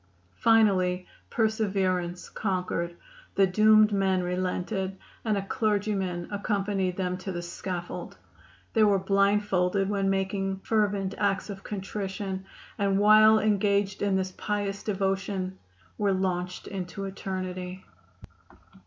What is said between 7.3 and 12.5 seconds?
the scaffold. They were blindfolded when making fervent acts of contrition,